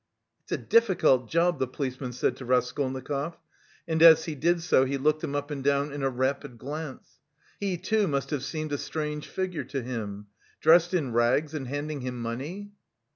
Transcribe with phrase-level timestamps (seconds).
[0.41, 3.37] "It's a difficult job," the policeman said to Raskolnikov,
[3.87, 7.19] and as he did so, he looked him up and down in a rapid glance.
[7.59, 10.25] He, too, must have seemed a strange figure to him:
[10.59, 12.71] dressed in rags and handing him money!